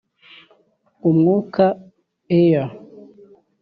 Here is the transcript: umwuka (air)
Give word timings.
umwuka 1.09 1.65
(air) 2.41 2.67